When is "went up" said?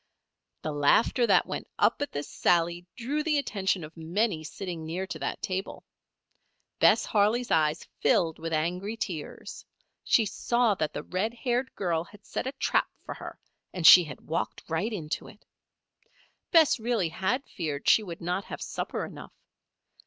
1.45-2.01